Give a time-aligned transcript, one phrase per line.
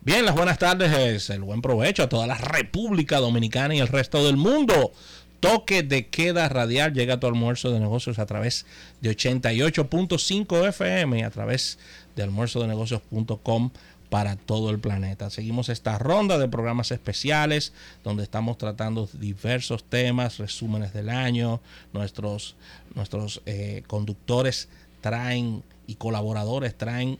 [0.00, 4.24] Bien, las buenas tardes, el buen provecho a toda la República Dominicana y el resto
[4.24, 4.92] del mundo.
[5.38, 8.64] Toque de queda radial llega a tu almuerzo de negocios a través
[9.00, 11.78] de 88.5 FM y a través
[12.16, 13.70] de almuerzodenegocios.com
[14.08, 15.30] para todo el planeta.
[15.30, 17.72] Seguimos esta ronda de programas especiales
[18.04, 21.60] donde estamos tratando diversos temas, resúmenes del año.
[21.92, 22.56] Nuestros,
[22.94, 24.68] nuestros eh, conductores
[25.00, 27.18] traen y colaboradores traen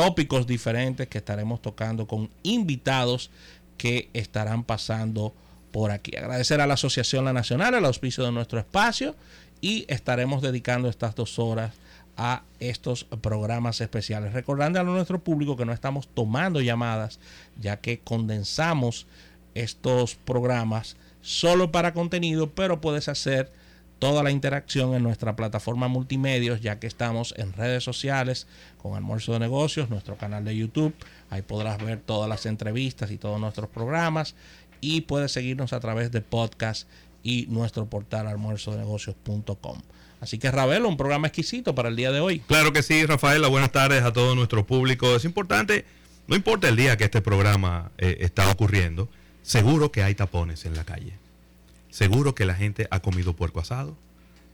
[0.00, 3.30] tópicos diferentes que estaremos tocando con invitados
[3.76, 5.34] que estarán pasando
[5.72, 6.16] por aquí.
[6.16, 9.14] Agradecer a la Asociación La Nacional, el auspicio de nuestro espacio
[9.60, 11.74] y estaremos dedicando estas dos horas
[12.16, 14.32] a estos programas especiales.
[14.32, 17.20] Recordando a nuestro público que no estamos tomando llamadas,
[17.60, 19.06] ya que condensamos
[19.54, 23.52] estos programas solo para contenido, pero puedes hacer
[24.00, 28.48] toda la interacción en nuestra plataforma multimedios, ya que estamos en redes sociales
[28.82, 30.94] con Almuerzo de Negocios, nuestro canal de YouTube.
[31.28, 34.34] Ahí podrás ver todas las entrevistas y todos nuestros programas.
[34.80, 36.88] Y puedes seguirnos a través de podcast
[37.22, 39.82] y nuestro portal almuerzodenegocios.com.
[40.20, 42.40] Así que Ravelo, un programa exquisito para el día de hoy.
[42.40, 43.48] Claro que sí, Rafaela.
[43.48, 45.14] Buenas tardes a todo nuestro público.
[45.14, 45.84] Es importante,
[46.26, 49.10] no importa el día que este programa eh, está ocurriendo,
[49.42, 51.12] seguro que hay tapones en la calle.
[51.90, 53.96] Seguro que la gente ha comido puerco asado.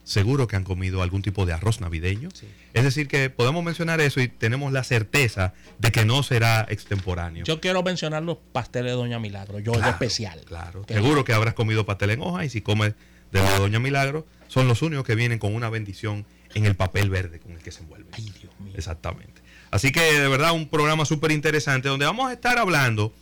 [0.04, 2.28] Seguro que han comido algún tipo de arroz navideño.
[2.74, 7.44] Es decir, que podemos mencionar eso y tenemos la certeza de que no será extemporáneo.
[7.44, 10.40] Yo quiero mencionar los pasteles de Doña Milagro, yo claro, especial.
[10.44, 12.94] Claro, seguro que habrás comido pastel en hoja y si comes
[13.32, 17.10] de la Doña Milagro, son los únicos que vienen con una bendición en el papel
[17.10, 18.08] verde con el que se envuelve.
[18.12, 18.74] Ay, Dios mío.
[18.76, 19.42] Exactamente.
[19.72, 23.12] Así que de verdad un programa súper interesante donde vamos a estar hablando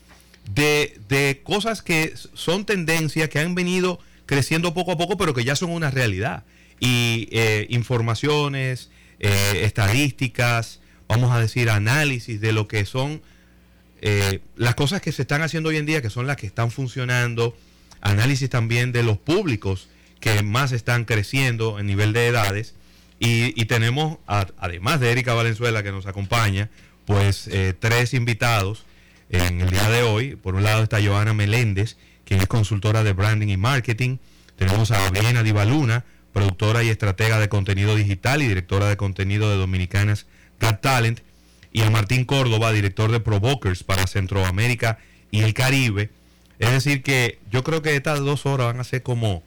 [0.52, 5.44] de, de cosas que son tendencias que han venido creciendo poco a poco, pero que
[5.44, 6.44] ya son una realidad.
[6.80, 13.22] Y eh, informaciones, eh, estadísticas, vamos a decir, análisis de lo que son
[14.00, 16.70] eh, las cosas que se están haciendo hoy en día, que son las que están
[16.70, 17.56] funcionando,
[18.00, 19.88] análisis también de los públicos
[20.20, 22.74] que más están creciendo en nivel de edades.
[23.20, 26.68] Y, tenemos, además de Erika Valenzuela que nos acompaña,
[27.06, 28.84] pues tres invitados
[29.34, 30.36] en el día de hoy.
[30.36, 34.18] Por un lado está Joana Meléndez, quien es consultora de branding y marketing.
[34.56, 39.56] Tenemos a Viena Divaluna, productora y estratega de contenido digital y directora de contenido de
[39.56, 40.26] Dominicanas
[40.60, 41.20] Got Talent.
[41.72, 44.98] Y a Martín Córdoba, director de Provokers para Centroamérica
[45.32, 46.10] y el Caribe.
[46.60, 49.42] Es decir, que yo creo que estas dos horas van a ser como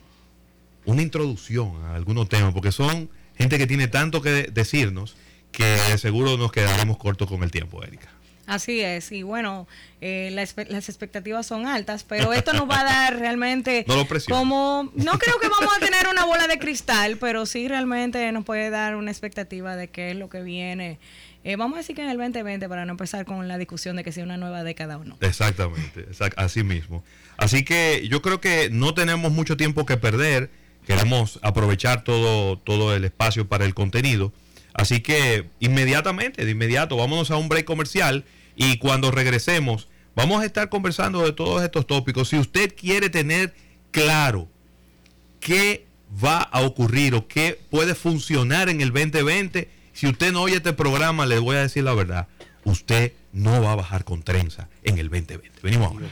[0.83, 5.15] una introducción a algunos temas, porque son gente que tiene tanto que decirnos
[5.53, 8.09] que seguro nos quedaremos cortos con el tiempo, Erika.
[8.47, 9.67] Así es, y bueno,
[9.99, 15.19] eh, las expectativas son altas, pero esto nos va a dar realmente no como, no
[15.19, 18.95] creo que vamos a tener una bola de cristal, pero sí realmente nos puede dar
[18.95, 20.97] una expectativa de qué es lo que viene.
[21.43, 24.05] Eh, vamos a decir que en el 2020 para no empezar con la discusión de
[24.05, 25.17] que sea una nueva década o no.
[25.19, 26.05] Exactamente,
[26.37, 27.03] así mismo.
[27.35, 30.49] Así que yo creo que no tenemos mucho tiempo que perder,
[30.85, 34.31] queremos aprovechar todo, todo el espacio para el contenido.
[34.77, 40.45] Así que inmediatamente, de inmediato, vámonos a un break comercial y cuando regresemos, vamos a
[40.45, 42.29] estar conversando de todos estos tópicos.
[42.29, 43.53] Si usted quiere tener
[43.91, 44.47] claro
[45.39, 45.85] qué
[46.23, 50.73] va a ocurrir o qué puede funcionar en el 2020, si usted no oye este
[50.73, 52.27] programa, le voy a decir la verdad,
[52.63, 55.59] usted no va a bajar con trenza en el 2020.
[55.63, 56.07] Venimos ahora.